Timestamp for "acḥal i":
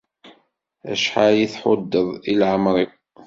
0.91-1.45